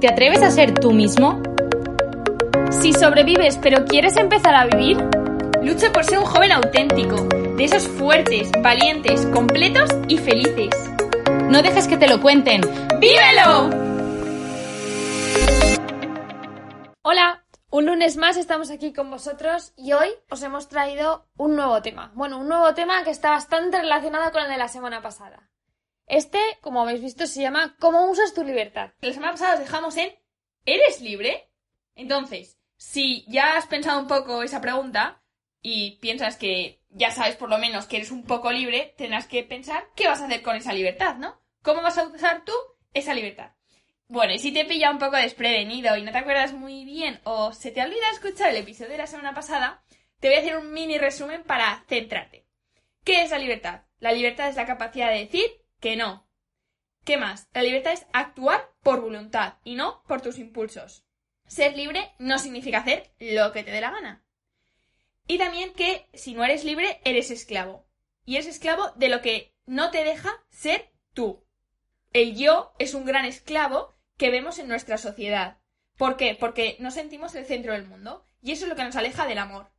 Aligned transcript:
¿Te 0.00 0.08
atreves 0.08 0.42
a 0.42 0.50
ser 0.50 0.72
tú 0.74 0.92
mismo? 0.92 1.42
Si 2.70 2.92
sobrevives 2.92 3.58
pero 3.58 3.84
quieres 3.84 4.16
empezar 4.16 4.54
a 4.54 4.64
vivir, 4.64 4.96
lucha 5.62 5.92
por 5.92 6.04
ser 6.04 6.18
un 6.18 6.24
joven 6.24 6.52
auténtico, 6.52 7.16
de 7.56 7.64
esos 7.64 7.86
fuertes, 7.86 8.50
valientes, 8.62 9.26
completos 9.26 9.90
y 10.08 10.16
felices. 10.16 10.70
No 11.50 11.60
dejes 11.62 11.86
que 11.86 11.98
te 11.98 12.08
lo 12.08 12.20
cuenten. 12.22 12.62
¡Vívelo! 12.98 13.68
Hola, 17.02 17.44
un 17.70 17.86
lunes 17.86 18.16
más 18.16 18.36
estamos 18.36 18.70
aquí 18.70 18.92
con 18.92 19.10
vosotros 19.10 19.72
y 19.76 19.92
hoy 19.92 20.08
os 20.30 20.42
hemos 20.42 20.68
traído 20.68 21.26
un 21.36 21.56
nuevo 21.56 21.82
tema. 21.82 22.12
Bueno, 22.14 22.38
un 22.38 22.48
nuevo 22.48 22.72
tema 22.72 23.04
que 23.04 23.10
está 23.10 23.30
bastante 23.30 23.78
relacionado 23.78 24.32
con 24.32 24.42
el 24.42 24.48
de 24.48 24.56
la 24.56 24.68
semana 24.68 25.02
pasada. 25.02 25.50
Este, 26.10 26.40
como 26.60 26.82
habéis 26.82 27.02
visto, 27.02 27.24
se 27.28 27.40
llama 27.40 27.76
¿Cómo 27.78 28.10
usas 28.10 28.34
tu 28.34 28.42
libertad? 28.42 28.90
La 29.00 29.12
semana 29.12 29.34
pasada 29.34 29.54
os 29.54 29.60
dejamos 29.60 29.96
en 29.96 30.12
¿Eres 30.66 31.00
libre? 31.00 31.48
Entonces, 31.94 32.58
si 32.76 33.24
ya 33.28 33.56
has 33.56 33.68
pensado 33.68 34.00
un 34.00 34.08
poco 34.08 34.42
esa 34.42 34.60
pregunta 34.60 35.22
y 35.62 35.98
piensas 36.00 36.36
que 36.36 36.82
ya 36.88 37.12
sabes 37.12 37.36
por 37.36 37.48
lo 37.48 37.58
menos 37.58 37.86
que 37.86 37.98
eres 37.98 38.10
un 38.10 38.24
poco 38.24 38.50
libre, 38.50 38.92
tendrás 38.98 39.28
que 39.28 39.44
pensar 39.44 39.84
qué 39.94 40.08
vas 40.08 40.20
a 40.20 40.26
hacer 40.26 40.42
con 40.42 40.56
esa 40.56 40.72
libertad, 40.72 41.14
¿no? 41.14 41.40
¿Cómo 41.62 41.80
vas 41.80 41.96
a 41.96 42.08
usar 42.08 42.44
tú 42.44 42.54
esa 42.92 43.14
libertad? 43.14 43.52
Bueno, 44.08 44.32
y 44.32 44.40
si 44.40 44.50
te 44.50 44.64
pilla 44.64 44.90
un 44.90 44.98
poco 44.98 45.16
desprevenido 45.16 45.96
y 45.96 46.02
no 46.02 46.10
te 46.10 46.18
acuerdas 46.18 46.52
muy 46.52 46.84
bien 46.84 47.20
o 47.22 47.52
se 47.52 47.70
te 47.70 47.82
olvida 47.82 48.10
escuchar 48.10 48.50
el 48.50 48.56
episodio 48.56 48.90
de 48.90 48.98
la 48.98 49.06
semana 49.06 49.32
pasada, 49.32 49.84
te 50.18 50.26
voy 50.26 50.38
a 50.38 50.40
hacer 50.40 50.56
un 50.56 50.72
mini 50.72 50.98
resumen 50.98 51.44
para 51.44 51.84
centrarte. 51.86 52.48
¿Qué 53.04 53.22
es 53.22 53.30
la 53.30 53.38
libertad? 53.38 53.82
La 54.00 54.10
libertad 54.10 54.48
es 54.48 54.56
la 54.56 54.66
capacidad 54.66 55.12
de 55.12 55.20
decir 55.20 55.59
que 55.80 55.96
no. 55.96 56.26
¿Qué 57.04 57.16
más? 57.16 57.48
La 57.52 57.62
libertad 57.62 57.92
es 57.92 58.06
actuar 58.12 58.72
por 58.82 59.00
voluntad 59.00 59.54
y 59.64 59.74
no 59.74 60.02
por 60.06 60.20
tus 60.20 60.38
impulsos. 60.38 61.04
Ser 61.46 61.76
libre 61.76 62.12
no 62.18 62.38
significa 62.38 62.78
hacer 62.78 63.12
lo 63.18 63.52
que 63.52 63.64
te 63.64 63.72
dé 63.72 63.80
la 63.80 63.90
gana. 63.90 64.22
Y 65.26 65.38
también 65.38 65.72
que 65.72 66.08
si 66.14 66.34
no 66.34 66.44
eres 66.44 66.64
libre, 66.64 67.00
eres 67.04 67.30
esclavo. 67.30 67.86
Y 68.24 68.36
eres 68.36 68.46
esclavo 68.46 68.92
de 68.96 69.08
lo 69.08 69.22
que 69.22 69.54
no 69.66 69.90
te 69.90 70.04
deja 70.04 70.30
ser 70.50 70.92
tú. 71.14 71.44
El 72.12 72.36
yo 72.36 72.72
es 72.78 72.94
un 72.94 73.04
gran 73.04 73.24
esclavo 73.24 73.94
que 74.16 74.30
vemos 74.30 74.58
en 74.58 74.68
nuestra 74.68 74.98
sociedad. 74.98 75.58
¿Por 75.96 76.16
qué? 76.16 76.36
Porque 76.38 76.76
nos 76.80 76.94
sentimos 76.94 77.34
el 77.34 77.46
centro 77.46 77.72
del 77.72 77.86
mundo. 77.86 78.24
Y 78.42 78.52
eso 78.52 78.64
es 78.64 78.68
lo 78.68 78.76
que 78.76 78.84
nos 78.84 78.96
aleja 78.96 79.26
del 79.26 79.38
amor. 79.38 79.70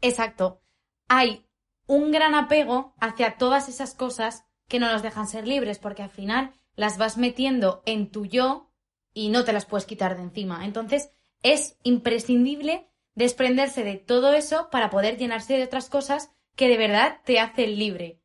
Exacto. 0.00 0.60
Hay 1.08 1.46
un 1.86 2.10
gran 2.10 2.34
apego 2.34 2.94
hacia 3.00 3.36
todas 3.36 3.68
esas 3.68 3.94
cosas 3.94 4.44
que 4.72 4.80
no 4.80 4.90
nos 4.90 5.02
dejan 5.02 5.28
ser 5.28 5.46
libres, 5.46 5.78
porque 5.78 6.02
al 6.02 6.08
final 6.08 6.50
las 6.76 6.96
vas 6.96 7.18
metiendo 7.18 7.82
en 7.84 8.10
tu 8.10 8.24
yo 8.24 8.72
y 9.12 9.28
no 9.28 9.44
te 9.44 9.52
las 9.52 9.66
puedes 9.66 9.84
quitar 9.84 10.16
de 10.16 10.22
encima. 10.22 10.64
Entonces, 10.64 11.10
es 11.42 11.76
imprescindible 11.82 12.88
desprenderse 13.14 13.84
de 13.84 13.98
todo 13.98 14.32
eso 14.32 14.70
para 14.70 14.88
poder 14.88 15.18
llenarse 15.18 15.58
de 15.58 15.64
otras 15.64 15.90
cosas 15.90 16.32
que 16.56 16.68
de 16.68 16.78
verdad 16.78 17.20
te 17.26 17.38
hacen 17.38 17.78
libre. 17.78 18.22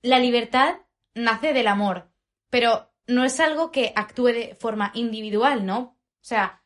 La 0.00 0.18
libertad 0.18 0.76
nace 1.14 1.52
del 1.52 1.66
amor, 1.66 2.10
pero 2.48 2.90
no 3.06 3.26
es 3.26 3.38
algo 3.38 3.70
que 3.70 3.92
actúe 3.94 4.28
de 4.28 4.54
forma 4.54 4.92
individual, 4.94 5.66
¿no? 5.66 5.98
O 6.22 6.24
sea, 6.24 6.64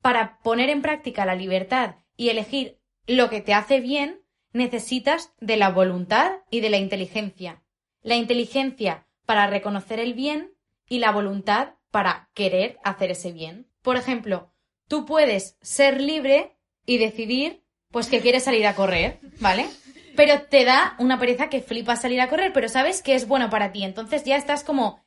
para 0.00 0.38
poner 0.38 0.70
en 0.70 0.80
práctica 0.80 1.26
la 1.26 1.34
libertad 1.34 1.96
y 2.16 2.30
elegir 2.30 2.80
lo 3.06 3.28
que 3.28 3.42
te 3.42 3.52
hace 3.52 3.80
bien, 3.80 4.22
necesitas 4.54 5.34
de 5.40 5.58
la 5.58 5.68
voluntad 5.68 6.38
y 6.50 6.60
de 6.60 6.70
la 6.70 6.78
inteligencia 6.78 7.61
la 8.02 8.16
inteligencia 8.16 9.06
para 9.26 9.46
reconocer 9.46 10.00
el 10.00 10.14
bien 10.14 10.54
y 10.88 10.98
la 10.98 11.12
voluntad 11.12 11.74
para 11.90 12.30
querer 12.34 12.78
hacer 12.84 13.10
ese 13.12 13.32
bien. 13.32 13.68
Por 13.82 13.96
ejemplo, 13.96 14.52
tú 14.88 15.06
puedes 15.06 15.56
ser 15.60 16.00
libre 16.00 16.56
y 16.84 16.98
decidir 16.98 17.62
pues 17.90 18.08
que 18.08 18.20
quieres 18.20 18.44
salir 18.44 18.66
a 18.66 18.74
correr, 18.74 19.20
¿vale? 19.40 19.68
Pero 20.16 20.42
te 20.42 20.64
da 20.64 20.96
una 20.98 21.18
pereza 21.18 21.48
que 21.48 21.60
flipa 21.60 21.96
salir 21.96 22.20
a 22.20 22.28
correr, 22.28 22.52
pero 22.52 22.68
sabes 22.68 23.02
que 23.02 23.14
es 23.14 23.28
bueno 23.28 23.50
para 23.50 23.72
ti, 23.72 23.84
entonces 23.84 24.24
ya 24.24 24.36
estás 24.36 24.64
como 24.64 25.04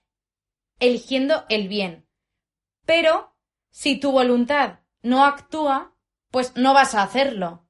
eligiendo 0.79 1.45
el 1.49 1.67
bien. 1.67 2.07
Pero 2.85 3.35
si 3.69 3.99
tu 3.99 4.11
voluntad 4.11 4.79
no 5.01 5.25
actúa, 5.25 5.95
pues 6.31 6.55
no 6.55 6.73
vas 6.73 6.95
a 6.95 7.03
hacerlo. 7.03 7.67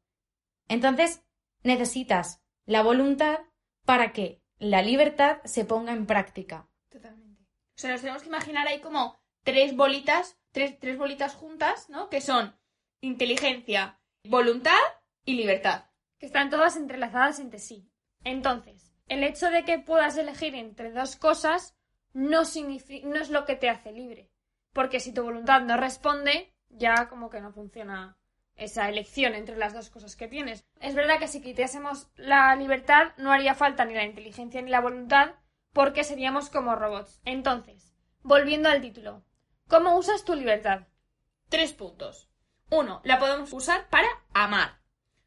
Entonces 0.67 1.23
necesitas 1.63 2.41
la 2.65 2.83
voluntad 2.83 3.39
para 3.85 4.11
que 4.11 4.41
la 4.59 4.81
libertad 4.81 5.37
se 5.45 5.65
ponga 5.65 5.93
en 5.93 6.05
práctica. 6.05 6.67
Totalmente. 6.89 7.43
O 7.43 7.77
sea, 7.77 7.91
nos 7.91 8.01
tenemos 8.01 8.21
que 8.21 8.29
imaginar 8.29 8.67
ahí 8.67 8.79
como 8.79 9.19
tres 9.43 9.75
bolitas, 9.75 10.37
tres, 10.51 10.79
tres 10.79 10.97
bolitas 10.97 11.35
juntas, 11.35 11.89
¿no? 11.89 12.09
Que 12.09 12.21
son 12.21 12.55
inteligencia, 13.01 13.99
voluntad 14.23 14.79
y 15.25 15.35
libertad. 15.35 15.85
Que 16.17 16.25
están 16.25 16.49
todas 16.49 16.77
entrelazadas 16.77 17.39
entre 17.39 17.59
sí. 17.59 17.89
Entonces, 18.23 18.93
el 19.07 19.23
hecho 19.23 19.49
de 19.49 19.63
que 19.65 19.79
puedas 19.79 20.17
elegir 20.17 20.55
entre 20.55 20.91
dos 20.91 21.15
cosas 21.15 21.75
no, 22.13 22.41
no 23.03 23.15
es 23.15 23.29
lo 23.29 23.45
que 23.45 23.55
te 23.55 23.69
hace 23.69 23.91
libre. 23.91 24.31
Porque 24.73 24.99
si 24.99 25.13
tu 25.13 25.23
voluntad 25.23 25.61
no 25.61 25.77
responde, 25.77 26.53
ya 26.69 27.07
como 27.07 27.29
que 27.29 27.41
no 27.41 27.51
funciona 27.51 28.17
esa 28.55 28.89
elección 28.89 29.35
entre 29.35 29.57
las 29.57 29.73
dos 29.73 29.89
cosas 29.89 30.15
que 30.15 30.27
tienes. 30.27 30.65
Es 30.79 30.95
verdad 30.95 31.19
que 31.19 31.27
si 31.27 31.41
quitásemos 31.41 32.07
la 32.15 32.55
libertad 32.55 33.13
no 33.17 33.31
haría 33.31 33.55
falta 33.55 33.85
ni 33.85 33.93
la 33.93 34.03
inteligencia 34.03 34.61
ni 34.61 34.71
la 34.71 34.81
voluntad 34.81 35.31
porque 35.73 36.03
seríamos 36.03 36.49
como 36.49 36.75
robots. 36.75 37.21
Entonces, 37.25 37.93
volviendo 38.21 38.69
al 38.69 38.81
título, 38.81 39.23
¿cómo 39.67 39.97
usas 39.97 40.23
tu 40.23 40.35
libertad? 40.35 40.87
Tres 41.49 41.73
puntos. 41.73 42.29
Uno, 42.69 43.01
la 43.03 43.19
podemos 43.19 43.51
usar 43.53 43.89
para 43.89 44.07
amar. 44.33 44.79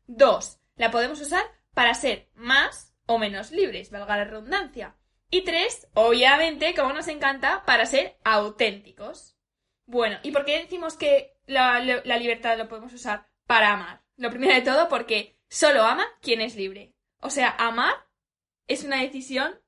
Dos, 0.06 0.58
la 0.76 0.90
podemos 0.90 1.20
usar 1.20 1.44
para 1.74 1.94
ser 1.94 2.30
más 2.34 2.94
o 3.06 3.18
menos 3.18 3.52
libres, 3.52 3.90
valga 3.90 4.16
la 4.16 4.24
redundancia. 4.24 4.96
Y 5.30 5.44
tres, 5.44 5.86
obviamente, 5.94 6.74
como 6.74 6.92
nos 6.92 7.08
encanta, 7.08 7.62
para 7.66 7.84
ser 7.84 8.18
auténticos. 8.24 9.37
Bueno, 9.88 10.18
¿y 10.22 10.32
por 10.32 10.44
qué 10.44 10.58
decimos 10.58 10.98
que 10.98 11.38
la, 11.48 11.80
libertad 12.18 12.58
lo 12.58 12.68
podemos 12.68 12.92
usar 12.92 13.26
para 13.46 13.72
amar. 13.72 14.02
Lo 14.16 14.30
primero 14.30 14.54
de 14.54 14.62
todo 14.62 14.88
porque 14.88 15.38
solo 15.48 15.82
ama 15.82 16.04
quien 16.20 16.40
es 16.40 16.56
libre. 16.56 16.94
O 17.20 17.30
sea, 17.30 17.54
amar 17.58 17.94
es 18.66 18.84
una 18.84 19.00
decisión 19.00 19.58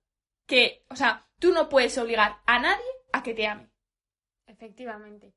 que, 0.47 0.85
o 0.91 0.97
sea, 0.97 1.27
tú 1.39 1.53
no 1.53 1.69
puedes 1.69 1.97
obligar 1.97 2.41
a 2.47 2.59
nadie 2.59 2.85
a 3.13 3.23
que 3.23 3.35
te 3.35 3.47
ame. 3.47 3.71
Efectivamente. 4.47 5.33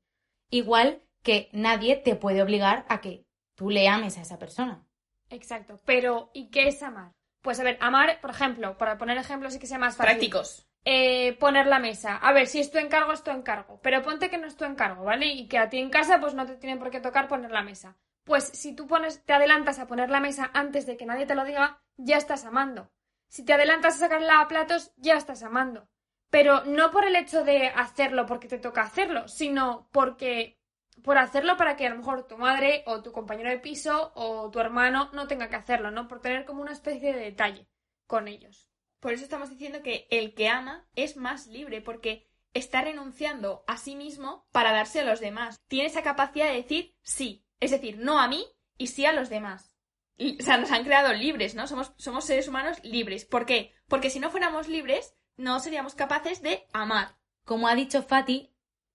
Igual 0.50 1.02
que 1.22 1.48
nadie 1.52 1.96
te 1.96 2.14
puede 2.14 2.42
obligar 2.42 2.84
a 2.90 3.00
que 3.00 3.24
tú 3.54 3.70
le 3.70 3.88
ames 3.88 4.18
a 4.18 4.22
esa 4.22 4.38
persona. 4.38 4.86
Exacto. 5.30 5.80
Pero, 5.86 6.30
¿y 6.34 6.50
qué 6.50 6.68
es 6.68 6.82
amar? 6.82 7.14
Pues 7.40 7.58
a 7.58 7.64
ver, 7.64 7.78
amar, 7.80 8.20
por 8.20 8.30
ejemplo, 8.30 8.76
para 8.76 8.98
poner 8.98 9.16
ejemplos 9.16 9.54
sí 9.54 9.58
que 9.58 9.66
sea 9.66 9.78
más 9.78 9.96
fácil. 9.96 10.12
Prácticos. 10.12 10.68
Eh, 10.84 11.36
poner 11.38 11.66
la 11.66 11.78
mesa. 11.78 12.16
A 12.16 12.32
ver, 12.32 12.46
si 12.46 12.60
es 12.60 12.70
tu 12.70 12.78
encargo, 12.78 13.12
es 13.12 13.22
tu 13.22 13.30
encargo. 13.30 13.80
Pero 13.82 14.02
ponte 14.02 14.28
que 14.28 14.38
no 14.38 14.46
es 14.46 14.56
tu 14.56 14.64
encargo, 14.64 15.04
¿vale? 15.04 15.26
Y 15.26 15.48
que 15.48 15.58
a 15.58 15.70
ti 15.70 15.78
en 15.78 15.90
casa, 15.90 16.20
pues 16.20 16.34
no 16.34 16.46
te 16.46 16.56
tiene 16.56 16.78
por 16.78 16.90
qué 16.90 17.00
tocar 17.00 17.28
poner 17.28 17.50
la 17.50 17.62
mesa. 17.62 17.96
Pues 18.24 18.44
si 18.44 18.74
tú 18.74 18.86
pones, 18.86 19.24
te 19.24 19.32
adelantas 19.32 19.78
a 19.78 19.86
poner 19.86 20.10
la 20.10 20.20
mesa 20.20 20.50
antes 20.54 20.86
de 20.86 20.96
que 20.96 21.06
nadie 21.06 21.26
te 21.26 21.34
lo 21.34 21.44
diga, 21.44 21.82
ya 21.96 22.16
estás 22.16 22.44
amando. 22.44 22.90
Si 23.28 23.44
te 23.44 23.54
adelantas 23.54 23.96
a 23.96 23.98
sacar 23.98 24.22
la 24.22 24.46
platos, 24.46 24.92
ya 24.96 25.14
estás 25.16 25.42
amando. 25.42 25.88
Pero 26.30 26.64
no 26.64 26.90
por 26.90 27.04
el 27.04 27.16
hecho 27.16 27.44
de 27.44 27.68
hacerlo 27.68 28.26
porque 28.26 28.48
te 28.48 28.58
toca 28.58 28.82
hacerlo, 28.82 29.28
sino 29.28 29.88
porque 29.92 30.58
por 31.02 31.18
hacerlo 31.18 31.56
para 31.56 31.76
que 31.76 31.86
a 31.86 31.90
lo 31.90 31.96
mejor 31.96 32.26
tu 32.26 32.38
madre 32.38 32.82
o 32.86 33.02
tu 33.02 33.12
compañero 33.12 33.50
de 33.50 33.58
piso 33.58 34.12
o 34.14 34.50
tu 34.50 34.60
hermano 34.60 35.10
no 35.12 35.26
tenga 35.26 35.48
que 35.48 35.56
hacerlo, 35.56 35.90
¿no? 35.90 36.08
Por 36.08 36.20
tener 36.20 36.44
como 36.44 36.62
una 36.62 36.72
especie 36.72 37.12
de 37.12 37.20
detalle 37.20 37.68
con 38.06 38.28
ellos. 38.28 38.68
Por 39.04 39.12
eso 39.12 39.24
estamos 39.24 39.50
diciendo 39.50 39.82
que 39.82 40.06
el 40.08 40.32
que 40.32 40.48
ama 40.48 40.88
es 40.96 41.18
más 41.18 41.46
libre, 41.48 41.82
porque 41.82 42.26
está 42.54 42.80
renunciando 42.80 43.62
a 43.66 43.76
sí 43.76 43.96
mismo 43.96 44.48
para 44.50 44.72
darse 44.72 45.00
a 45.00 45.04
los 45.04 45.20
demás. 45.20 45.60
Tiene 45.68 45.88
esa 45.88 46.02
capacidad 46.02 46.46
de 46.46 46.54
decir 46.54 46.96
sí, 47.02 47.44
es 47.60 47.70
decir, 47.70 47.98
no 47.98 48.18
a 48.18 48.28
mí 48.28 48.46
y 48.78 48.86
sí 48.86 49.04
a 49.04 49.12
los 49.12 49.28
demás. 49.28 49.76
o 50.18 50.42
sea, 50.42 50.56
nos 50.56 50.72
han 50.72 50.84
creado 50.84 51.12
libres, 51.12 51.54
¿no? 51.54 51.66
Somos, 51.66 51.92
somos 51.98 52.24
seres 52.24 52.48
humanos 52.48 52.78
libres. 52.82 53.26
¿Por 53.26 53.44
qué? 53.44 53.74
Porque 53.88 54.08
si 54.08 54.20
no 54.20 54.30
fuéramos 54.30 54.68
libres, 54.68 55.14
no 55.36 55.60
seríamos 55.60 55.94
capaces 55.94 56.40
de 56.40 56.66
amar. 56.72 57.18
Como 57.44 57.68
ha 57.68 57.74
dicho 57.74 58.02
Fati, 58.02 58.54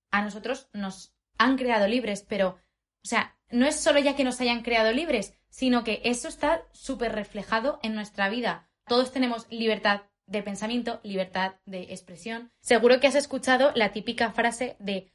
a 0.10 0.24
nosotros 0.24 0.72
nos 0.74 1.14
han 1.38 1.56
creado 1.56 1.88
libres, 1.88 2.26
pero, 2.28 2.60
o 3.04 3.08
sea, 3.08 3.38
no 3.52 3.68
es 3.68 3.80
solo 3.80 4.00
ya 4.00 4.16
que 4.16 4.24
nos 4.24 4.42
hayan 4.42 4.64
creado 4.64 4.92
libres, 4.92 5.36
sino 5.50 5.84
que 5.84 6.02
eso 6.04 6.28
está 6.28 6.66
súper 6.72 7.12
reflejado 7.12 7.80
en 7.84 7.94
nuestra 7.94 8.28
vida 8.30 8.69
todos 8.90 9.14
tenemos 9.14 9.48
libertad 9.50 10.02
de 10.26 10.44
pensamiento, 10.44 11.00
libertad 11.04 11.54
de 11.66 11.84
expresión. 11.84 12.52
Seguro 12.60 13.00
que 13.00 13.08
has 13.08 13.16
escuchado 13.16 13.72
la 13.76 13.94
típica 13.94 14.32
frase 14.34 14.76
de 14.80 15.14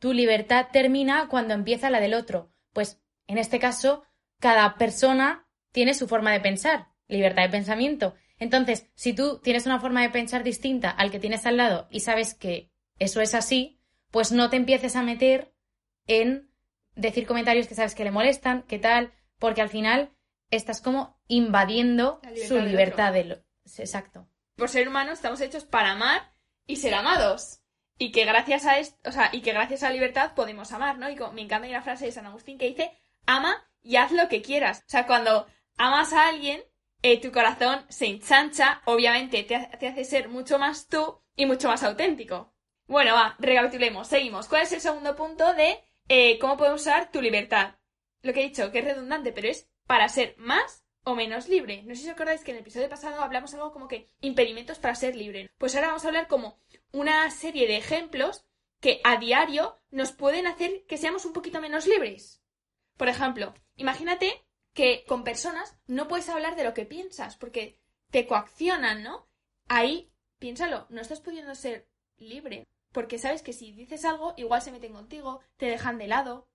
tu 0.00 0.12
libertad 0.12 0.66
termina 0.72 1.28
cuando 1.28 1.54
empieza 1.54 1.90
la 1.90 2.00
del 2.00 2.14
otro. 2.14 2.52
Pues 2.72 3.00
en 3.28 3.38
este 3.38 3.60
caso, 3.60 4.02
cada 4.40 4.76
persona 4.76 5.46
tiene 5.72 5.94
su 5.94 6.08
forma 6.08 6.32
de 6.32 6.40
pensar, 6.40 6.88
libertad 7.08 7.44
de 7.44 7.48
pensamiento. 7.50 8.14
Entonces, 8.38 8.86
si 8.94 9.14
tú 9.14 9.40
tienes 9.42 9.64
una 9.64 9.80
forma 9.80 10.02
de 10.02 10.10
pensar 10.10 10.42
distinta 10.42 10.90
al 10.90 11.10
que 11.10 11.20
tienes 11.20 11.46
al 11.46 11.56
lado 11.56 11.88
y 11.90 12.00
sabes 12.00 12.34
que 12.34 12.70
eso 12.98 13.20
es 13.20 13.34
así, 13.34 13.80
pues 14.10 14.32
no 14.32 14.50
te 14.50 14.56
empieces 14.56 14.96
a 14.96 15.02
meter 15.02 15.54
en 16.06 16.50
decir 16.94 17.26
comentarios 17.26 17.66
que 17.66 17.74
sabes 17.74 17.94
que 17.94 18.04
le 18.04 18.10
molestan, 18.10 18.64
qué 18.68 18.78
tal, 18.78 19.12
porque 19.38 19.62
al 19.62 19.68
final 19.68 20.12
estás 20.50 20.80
como 20.80 21.13
invadiendo 21.28 22.20
La 22.22 22.30
libertad 22.30 22.48
su 22.48 22.60
libertad 22.60 23.12
de 23.12 23.24
lo... 23.24 23.34
Exacto. 23.78 24.28
Por 24.56 24.68
ser 24.68 24.88
humanos 24.88 25.14
estamos 25.14 25.40
hechos 25.40 25.64
para 25.64 25.92
amar 25.92 26.32
y 26.66 26.76
ser 26.76 26.94
amados. 26.94 27.60
Y 27.98 28.12
que 28.12 28.24
gracias 28.24 28.66
a 28.66 28.78
esto, 28.78 29.08
o 29.08 29.12
sea, 29.12 29.30
y 29.32 29.40
que 29.42 29.52
gracias 29.52 29.82
a 29.82 29.88
la 29.88 29.94
libertad 29.94 30.34
podemos 30.34 30.72
amar, 30.72 30.98
¿no? 30.98 31.08
Y 31.08 31.16
me 31.32 31.42
encanta 31.42 31.68
una 31.68 31.82
frase 31.82 32.06
de 32.06 32.12
San 32.12 32.26
Agustín 32.26 32.58
que 32.58 32.68
dice, 32.68 32.92
ama 33.26 33.64
y 33.82 33.96
haz 33.96 34.10
lo 34.10 34.28
que 34.28 34.42
quieras. 34.42 34.80
O 34.80 34.90
sea, 34.90 35.06
cuando 35.06 35.46
amas 35.76 36.12
a 36.12 36.28
alguien, 36.28 36.62
eh, 37.02 37.20
tu 37.20 37.30
corazón 37.30 37.84
se 37.88 38.06
ensancha, 38.06 38.82
obviamente 38.86 39.42
te 39.44 39.86
hace 39.86 40.04
ser 40.04 40.28
mucho 40.28 40.58
más 40.58 40.88
tú 40.88 41.20
y 41.36 41.46
mucho 41.46 41.68
más 41.68 41.82
auténtico. 41.82 42.52
Bueno, 42.86 43.14
va, 43.14 43.36
recapitulemos, 43.38 44.08
seguimos. 44.08 44.48
¿Cuál 44.48 44.62
es 44.62 44.72
el 44.72 44.80
segundo 44.80 45.16
punto 45.16 45.54
de 45.54 45.82
eh, 46.08 46.38
cómo 46.38 46.56
puedes 46.56 46.74
usar 46.74 47.10
tu 47.10 47.22
libertad? 47.22 47.76
Lo 48.22 48.32
que 48.32 48.40
he 48.40 48.48
dicho, 48.48 48.70
que 48.70 48.80
es 48.80 48.84
redundante, 48.84 49.32
pero 49.32 49.48
es 49.48 49.70
para 49.86 50.08
ser 50.08 50.34
más 50.38 50.83
o 51.04 51.14
menos 51.14 51.48
libre. 51.48 51.82
No 51.82 51.94
sé 51.94 52.02
si 52.02 52.08
os 52.08 52.14
acordáis 52.14 52.42
que 52.42 52.50
en 52.50 52.56
el 52.56 52.62
episodio 52.62 52.88
pasado 52.88 53.22
hablamos 53.22 53.54
algo 53.54 53.72
como 53.72 53.88
que 53.88 54.08
impedimentos 54.20 54.78
para 54.78 54.94
ser 54.94 55.14
libre. 55.14 55.50
Pues 55.58 55.74
ahora 55.74 55.88
vamos 55.88 56.04
a 56.04 56.08
hablar 56.08 56.28
como 56.28 56.58
una 56.92 57.30
serie 57.30 57.68
de 57.68 57.76
ejemplos 57.76 58.44
que 58.80 59.00
a 59.04 59.18
diario 59.18 59.80
nos 59.90 60.12
pueden 60.12 60.46
hacer 60.46 60.84
que 60.86 60.98
seamos 60.98 61.24
un 61.24 61.32
poquito 61.32 61.60
menos 61.60 61.86
libres. 61.86 62.42
Por 62.96 63.08
ejemplo, 63.08 63.54
imagínate 63.76 64.44
que 64.72 65.04
con 65.06 65.24
personas 65.24 65.76
no 65.86 66.08
puedes 66.08 66.28
hablar 66.28 66.56
de 66.56 66.64
lo 66.64 66.74
que 66.74 66.86
piensas 66.86 67.36
porque 67.36 67.78
te 68.10 68.26
coaccionan, 68.26 69.02
¿no? 69.02 69.28
Ahí, 69.68 70.12
piénsalo, 70.38 70.86
no 70.90 71.00
estás 71.00 71.20
pudiendo 71.20 71.54
ser 71.54 71.88
libre. 72.16 72.66
Porque 72.92 73.18
sabes 73.18 73.42
que 73.42 73.52
si 73.52 73.72
dices 73.72 74.04
algo, 74.04 74.34
igual 74.36 74.62
se 74.62 74.70
meten 74.70 74.92
contigo, 74.92 75.40
te 75.56 75.66
dejan 75.66 75.98
de 75.98 76.06
lado. 76.06 76.48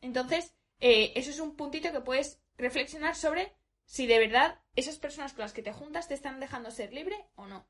Entonces, 0.00 0.54
eh, 0.80 1.12
eso 1.16 1.30
es 1.30 1.38
un 1.38 1.54
puntito 1.54 1.92
que 1.92 2.00
puedes 2.00 2.40
reflexionar 2.56 3.14
sobre 3.14 3.54
si 3.84 4.06
de 4.06 4.18
verdad 4.18 4.60
esas 4.74 4.98
personas 4.98 5.32
con 5.32 5.42
las 5.42 5.52
que 5.52 5.62
te 5.62 5.72
juntas 5.72 6.08
te 6.08 6.14
están 6.14 6.40
dejando 6.40 6.70
ser 6.70 6.92
libre 6.92 7.16
o 7.34 7.46
no. 7.46 7.66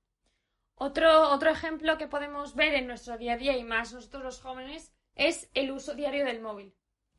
Otro, 0.75 1.31
otro 1.31 1.51
ejemplo 1.51 1.99
que 1.99 2.09
podemos 2.09 2.55
ver 2.55 2.75
en 2.75 2.87
nuestro 2.87 3.19
día 3.19 3.35
a 3.35 3.37
día 3.37 3.57
y 3.57 3.65
más 3.65 3.93
nosotros 3.93 4.23
los 4.23 4.41
jóvenes 4.41 4.93
es 5.15 5.51
el 5.55 5.71
uso 5.71 5.95
diario 5.95 6.25
del 6.25 6.41
móvil. 6.41 6.75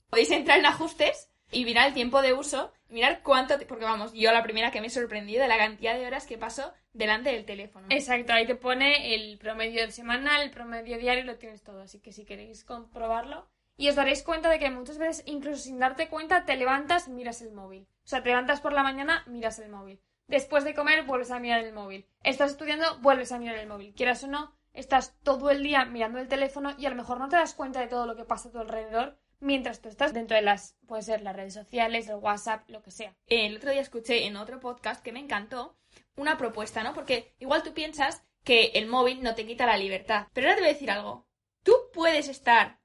Podéis 0.09 0.31
entrar 0.31 0.59
en 0.59 0.65
ajustes 0.65 1.29
y 1.51 1.65
mirar 1.65 1.87
el 1.87 1.93
tiempo 1.93 2.21
de 2.21 2.33
uso, 2.33 2.73
y 2.89 2.93
mirar 2.93 3.21
cuánto, 3.23 3.55
porque 3.67 3.85
vamos, 3.85 4.13
yo 4.13 4.31
la 4.31 4.43
primera 4.43 4.71
que 4.71 4.81
me 4.81 4.87
he 4.87 4.89
sorprendido 4.89 5.41
de 5.41 5.47
la 5.47 5.57
cantidad 5.57 5.95
de 5.95 6.05
horas 6.05 6.25
que 6.25 6.37
paso 6.37 6.73
delante 6.93 7.31
del 7.31 7.45
teléfono. 7.45 7.87
Exacto, 7.89 8.33
ahí 8.33 8.45
te 8.45 8.55
pone 8.55 9.13
el 9.15 9.37
promedio 9.37 9.89
semanal, 9.91 10.41
el 10.41 10.51
promedio 10.51 10.97
diario, 10.97 11.23
lo 11.23 11.37
tienes 11.37 11.63
todo. 11.63 11.81
Así 11.81 11.99
que 11.99 12.11
si 12.11 12.25
queréis 12.25 12.63
comprobarlo. 12.63 13.47
Y 13.75 13.89
os 13.89 13.95
daréis 13.95 14.23
cuenta 14.23 14.49
de 14.49 14.59
que 14.59 14.69
muchas 14.69 14.97
veces, 14.97 15.23
incluso 15.25 15.63
sin 15.63 15.79
darte 15.79 16.09
cuenta, 16.09 16.45
te 16.45 16.55
levantas, 16.55 17.07
miras 17.07 17.41
el 17.41 17.53
móvil. 17.53 17.87
O 18.03 18.07
sea, 18.07 18.21
te 18.21 18.29
levantas 18.29 18.61
por 18.61 18.73
la 18.73 18.83
mañana, 18.83 19.23
miras 19.27 19.59
el 19.59 19.69
móvil. 19.69 19.99
Después 20.27 20.63
de 20.63 20.73
comer, 20.73 21.03
vuelves 21.03 21.31
a 21.31 21.39
mirar 21.39 21.61
el 21.61 21.73
móvil. 21.73 22.07
Estás 22.23 22.51
estudiando, 22.51 22.99
vuelves 22.99 23.31
a 23.31 23.39
mirar 23.39 23.57
el 23.57 23.67
móvil. 23.67 23.93
Quieras 23.93 24.23
o 24.23 24.27
no, 24.27 24.55
estás 24.73 25.17
todo 25.23 25.49
el 25.49 25.63
día 25.63 25.85
mirando 25.85 26.19
el 26.19 26.27
teléfono 26.27 26.75
y 26.77 26.85
a 26.85 26.89
lo 26.89 26.95
mejor 26.95 27.19
no 27.19 27.29
te 27.29 27.35
das 27.35 27.53
cuenta 27.53 27.79
de 27.79 27.87
todo 27.87 28.05
lo 28.05 28.15
que 28.15 28.25
pasa 28.25 28.49
a 28.49 28.51
tu 28.51 28.59
alrededor 28.59 29.17
mientras 29.43 29.81
tú 29.81 29.89
estás 29.89 30.13
dentro 30.13 30.35
de 30.35 30.41
las, 30.41 30.77
puede 30.87 31.03
ser 31.03 31.21
las 31.21 31.35
redes 31.35 31.53
sociales, 31.53 32.07
el 32.07 32.15
WhatsApp, 32.15 32.67
lo 32.69 32.81
que 32.81 32.91
sea. 32.91 33.15
El 33.27 33.57
otro 33.57 33.71
día 33.71 33.81
escuché 33.81 34.25
en 34.25 34.37
otro 34.37 34.59
podcast 34.59 35.03
que 35.03 35.11
me 35.11 35.19
encantó 35.19 35.77
una 36.15 36.37
propuesta, 36.37 36.81
¿no? 36.81 36.93
Porque 36.93 37.35
igual 37.39 37.61
tú 37.61 37.73
piensas 37.73 38.23
que 38.43 38.71
el 38.75 38.87
móvil 38.87 39.21
no 39.21 39.35
te 39.35 39.45
quita 39.45 39.65
la 39.65 39.77
libertad. 39.77 40.27
Pero 40.33 40.47
ahora 40.47 40.55
te 40.55 40.61
voy 40.61 40.69
a 40.69 40.73
decir 40.73 40.91
algo. 40.91 41.27
Tú 41.63 41.73
puedes 41.93 42.27
estar 42.27 42.79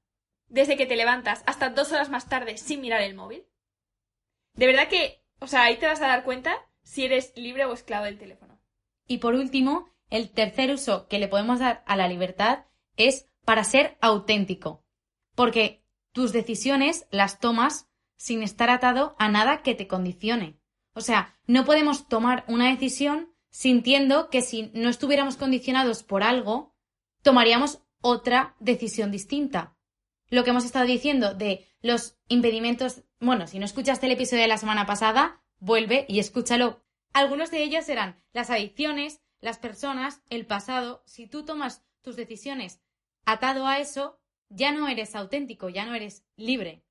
desde 0.48 0.76
que 0.76 0.86
te 0.86 0.96
levantas 0.96 1.42
hasta 1.46 1.70
dos 1.70 1.92
horas 1.92 2.10
más 2.10 2.28
tarde 2.28 2.56
sin 2.58 2.80
mirar 2.80 3.02
el 3.02 3.14
móvil. 3.14 3.46
De 4.54 4.66
verdad 4.66 4.88
que, 4.88 5.22
o 5.40 5.46
sea, 5.46 5.64
ahí 5.64 5.76
te 5.76 5.86
vas 5.86 6.00
a 6.00 6.08
dar 6.08 6.24
cuenta 6.24 6.56
si 6.82 7.04
eres 7.04 7.32
libre 7.36 7.64
o 7.64 7.72
esclavo 7.72 8.04
del 8.04 8.18
teléfono. 8.18 8.60
Y 9.06 9.18
por 9.18 9.34
último, 9.34 9.90
el 10.10 10.30
tercer 10.30 10.72
uso 10.72 11.06
que 11.08 11.18
le 11.18 11.28
podemos 11.28 11.58
dar 11.58 11.82
a 11.86 11.96
la 11.96 12.08
libertad 12.08 12.66
es 12.96 13.28
para 13.44 13.64
ser 13.64 13.96
auténtico. 14.00 14.84
Porque 15.34 15.84
tus 16.12 16.32
decisiones 16.32 17.06
las 17.10 17.38
tomas 17.38 17.88
sin 18.16 18.42
estar 18.42 18.70
atado 18.70 19.14
a 19.18 19.28
nada 19.28 19.62
que 19.62 19.74
te 19.74 19.86
condicione. 19.86 20.58
O 20.92 21.00
sea, 21.00 21.38
no 21.46 21.64
podemos 21.64 22.08
tomar 22.08 22.44
una 22.48 22.68
decisión 22.70 23.32
sintiendo 23.50 24.28
que 24.30 24.42
si 24.42 24.70
no 24.74 24.88
estuviéramos 24.88 25.36
condicionados 25.36 26.02
por 26.02 26.22
algo, 26.22 26.74
tomaríamos 27.22 27.80
otra 28.00 28.56
decisión 28.58 29.10
distinta. 29.10 29.77
Lo 30.30 30.44
que 30.44 30.50
hemos 30.50 30.64
estado 30.64 30.84
diciendo 30.86 31.34
de 31.34 31.66
los 31.80 32.18
impedimentos, 32.28 33.02
bueno, 33.20 33.46
si 33.46 33.58
no 33.58 33.64
escuchaste 33.64 34.06
el 34.06 34.12
episodio 34.12 34.42
de 34.42 34.48
la 34.48 34.58
semana 34.58 34.86
pasada, 34.86 35.40
vuelve 35.58 36.04
y 36.08 36.18
escúchalo. 36.18 36.82
Algunos 37.12 37.50
de 37.50 37.62
ellos 37.62 37.88
eran 37.88 38.22
las 38.32 38.50
adicciones, 38.50 39.20
las 39.40 39.58
personas, 39.58 40.22
el 40.28 40.46
pasado. 40.46 41.02
Si 41.06 41.26
tú 41.26 41.44
tomas 41.44 41.84
tus 42.02 42.16
decisiones 42.16 42.80
atado 43.24 43.66
a 43.66 43.78
eso, 43.78 44.20
ya 44.50 44.72
no 44.72 44.88
eres 44.88 45.14
auténtico, 45.16 45.68
ya 45.68 45.84
no 45.86 45.94
eres 45.94 46.24
libre. 46.36 46.82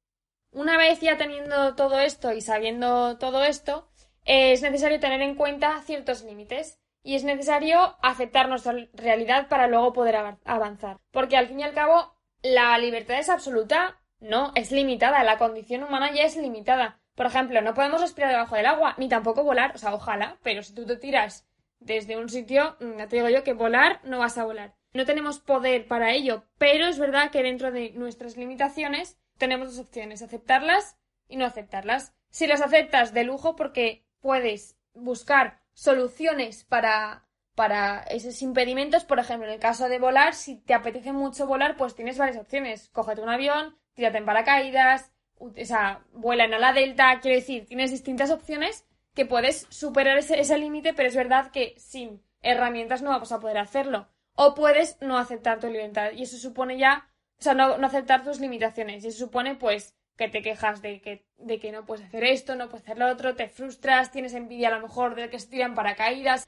Una 0.51 0.78
vez 0.78 1.00
ya 1.01 1.18
teniendo 1.18 1.75
todo 1.75 2.00
esto 2.00 2.33
y 2.33 2.42
sabiendo 2.42 3.18
todo 3.18 3.44
esto, 3.44 3.90
es 4.25 4.62
necesario 4.62 5.00
tener 5.00 5.22
en 5.22 5.36
cuenta 5.36 5.81
ciertos 5.83 6.24
límites 6.24 6.80
y 7.04 7.16
es 7.16 7.24
necesario 7.24 7.98
aceptar 8.01 8.50
nuestra 8.50 8.74
realidad 8.94 9.48
para 9.48 9.68
luego 9.68 9.94
poder 9.94 10.16
av- 10.16 10.40
avanzar. 10.45 11.00
Porque 11.12 11.38
al 11.38 11.48
fin 11.48 11.60
y 11.60 11.63
al 11.63 11.74
cabo, 11.74 12.17
la 12.42 12.78
libertad 12.78 13.19
es 13.19 13.30
absoluta, 13.30 14.00
no, 14.19 14.51
es 14.56 14.72
limitada, 14.72 15.24
la 15.24 15.38
condición 15.38 15.84
humana 15.84 16.12
ya 16.13 16.24
es 16.24 16.36
limitada. 16.36 17.00
Por 17.16 17.25
ejemplo, 17.25 17.62
no 17.62 17.74
podemos 17.74 18.01
respirar 18.01 18.31
debajo 18.31 18.56
del 18.56 18.68
agua, 18.68 18.95
ni 18.98 19.10
tampoco 19.10 19.44
volar, 19.44 19.74
o 19.75 19.78
sea, 19.78 19.94
ojalá, 19.94 20.38
pero 20.44 20.62
si 20.63 20.74
tú 20.74 20.86
te 20.86 20.98
tiras 20.98 21.48
desde 21.80 22.18
un 22.18 22.30
sitio, 22.30 22.78
mm, 22.80 22.98
ya 22.98 23.07
te 23.07 23.18
digo 23.18 23.30
yo 23.30 23.44
que 23.44 23.54
volar 23.54 24.00
no 24.04 24.19
vas 24.19 24.38
a 24.38 24.45
volar. 24.45 24.75
No 24.94 25.06
tenemos 25.06 25.39
poder 25.39 25.88
para 25.88 26.13
ello, 26.13 26.44
pero 26.57 26.88
es 26.88 26.98
verdad 26.98 27.31
que 27.31 27.44
dentro 27.44 27.72
de 27.72 27.92
nuestras 27.92 28.38
limitaciones 28.38 29.18
tenemos 29.38 29.75
dos 29.75 29.86
opciones, 29.86 30.22
aceptarlas 30.22 30.98
y 31.28 31.38
no 31.38 31.45
aceptarlas. 31.45 32.13
Si 32.30 32.48
las 32.48 32.62
aceptas 32.62 33.13
de 33.13 33.24
lujo 33.24 33.56
porque 33.56 34.06
puedes 34.22 34.78
buscar 34.94 35.62
soluciones 35.74 36.63
para, 36.63 37.26
para 37.57 38.04
esos 38.12 38.44
impedimentos, 38.44 39.04
por 39.04 39.18
ejemplo, 39.18 39.48
en 39.48 39.56
el 39.56 39.59
caso 39.59 39.89
de 39.89 39.98
volar, 39.98 40.36
si 40.36 40.57
te 40.57 40.75
apetece 40.75 41.12
mucho 41.12 41.48
volar, 41.48 41.75
pues 41.75 41.95
tienes 41.95 42.19
varias 42.19 42.38
opciones. 42.38 42.92
Cógete 42.94 43.21
un 43.21 43.30
avión, 43.30 43.76
tírate 43.95 44.19
en 44.19 44.26
paracaídas, 44.26 45.11
o 45.40 45.52
sea, 45.64 46.04
vuela 46.14 46.45
en 46.45 46.54
ala 46.54 46.71
delta, 46.71 47.19
quiero 47.19 47.35
decir, 47.35 47.66
tienes 47.66 47.90
distintas 47.90 48.30
opciones 48.30 48.85
que 49.16 49.26
puedes 49.26 49.66
superar 49.71 50.19
ese, 50.19 50.40
ese 50.40 50.59
límite, 50.59 50.94
pero 50.94 51.09
es 51.09 51.16
verdad 51.16 51.49
que 51.49 51.73
sin 51.80 52.21
herramientas 52.44 53.02
no 53.02 53.09
vamos 53.09 53.31
a 53.31 53.40
poder 53.40 53.57
hacerlo. 53.57 54.07
O 54.35 54.54
puedes 54.54 54.95
no 55.02 55.18
aceptar 55.18 55.59
tu 55.59 55.66
libertad 55.66 56.11
y 56.11 56.21
eso 56.21 56.37
supone 56.37 56.78
ya, 56.78 57.09
o 57.40 57.42
sea, 57.42 57.56
no, 57.56 57.80
no 57.80 57.87
aceptar 57.87 58.23
tus 58.23 58.40
limitaciones 58.40 59.04
y 59.04 59.07
eso 59.07 59.18
supone 59.18 59.56
pues 59.56 59.95
que 60.16 60.30
te 60.30 60.44
quejas 60.44 60.83
de 60.83 61.02
que, 61.02 61.26
de 61.40 61.59
que 61.59 61.71
no 61.71 61.87
puedes 61.87 62.06
hacer 62.06 62.23
esto, 62.23 62.56
no 62.56 62.69
puedes 62.69 62.83
hacer 62.83 62.99
lo 62.99 63.07
otro, 63.07 63.35
te 63.35 63.49
frustras, 63.49 64.11
tienes 64.11 64.35
envidia 64.35 64.68
a 64.68 64.76
lo 64.76 64.81
mejor 64.81 65.16
del 65.16 65.31
que 65.31 65.40
se 65.40 65.47
tiran 65.47 65.73
paracaídas. 65.73 66.47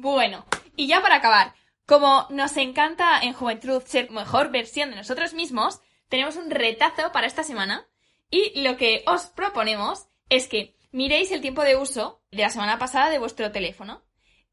Bueno, 0.00 0.46
y 0.76 0.86
ya 0.86 1.02
para 1.02 1.16
acabar, 1.16 1.54
como 1.84 2.28
nos 2.30 2.56
encanta 2.56 3.18
en 3.20 3.32
Juventud 3.32 3.82
ser 3.84 4.12
mejor 4.12 4.52
versión 4.52 4.90
de 4.90 4.96
nosotros 4.96 5.34
mismos, 5.34 5.80
tenemos 6.08 6.36
un 6.36 6.52
retazo 6.52 7.10
para 7.10 7.26
esta 7.26 7.42
semana 7.42 7.84
y 8.30 8.60
lo 8.60 8.76
que 8.76 9.02
os 9.08 9.26
proponemos 9.26 10.06
es 10.28 10.46
que 10.46 10.76
miréis 10.92 11.32
el 11.32 11.40
tiempo 11.40 11.62
de 11.62 11.74
uso 11.74 12.22
de 12.30 12.42
la 12.42 12.50
semana 12.50 12.78
pasada 12.78 13.10
de 13.10 13.18
vuestro 13.18 13.50
teléfono 13.50 14.04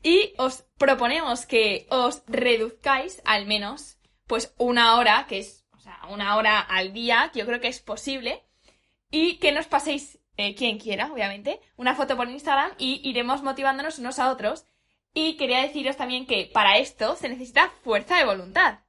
y 0.02 0.34
os 0.40 0.66
proponemos 0.80 1.46
que 1.46 1.86
os 1.92 2.24
reduzcáis 2.26 3.22
al 3.24 3.46
menos 3.46 4.00
pues 4.26 4.56
una 4.58 4.96
hora, 4.96 5.28
que 5.28 5.38
es 5.38 5.68
o 5.74 5.80
sea, 5.80 6.00
una 6.10 6.38
hora 6.38 6.60
al 6.60 6.92
día, 6.92 7.30
que 7.32 7.42
yo 7.42 7.46
creo 7.46 7.62
que 7.62 7.68
es 7.68 7.82
posible, 7.82 8.44
y 9.12 9.38
que 9.38 9.52
nos 9.52 9.68
paséis, 9.68 10.18
eh, 10.38 10.56
quien 10.56 10.80
quiera, 10.80 11.14
obviamente, 11.14 11.62
una 11.78 11.94
foto 11.94 12.18
por 12.18 12.28
Instagram 12.28 12.72
y 12.80 13.08
iremos 13.08 13.44
motivándonos 13.44 14.00
unos 14.00 14.18
a 14.18 14.32
otros 14.32 14.66
y 15.16 15.38
quería 15.38 15.62
deciros 15.62 15.98
también 15.98 16.28
que 16.28 16.48
para 16.54 16.78
esto 16.78 17.16
se 17.16 17.30
necesita 17.30 17.72
fuerza 17.84 18.18
de 18.18 18.26
voluntad. 18.26 18.80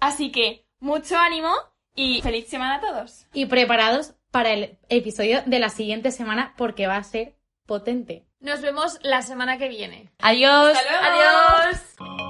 Así 0.00 0.32
que 0.32 0.66
mucho 0.80 1.16
ánimo 1.16 1.52
y 1.94 2.22
feliz 2.22 2.48
semana 2.48 2.76
a 2.76 2.80
todos. 2.80 3.26
Y 3.32 3.46
preparados 3.46 4.14
para 4.32 4.50
el 4.50 4.78
episodio 4.88 5.42
de 5.44 5.58
la 5.58 5.68
siguiente 5.68 6.10
semana 6.10 6.54
porque 6.56 6.86
va 6.86 6.96
a 6.96 7.04
ser 7.04 7.36
potente. 7.66 8.24
Nos 8.40 8.62
vemos 8.62 8.98
la 9.02 9.22
semana 9.22 9.58
que 9.58 9.68
viene. 9.68 10.10
Adiós. 10.18 10.76
¡Hasta 10.76 11.10
luego! 11.10 11.38
Adiós. 11.60 12.27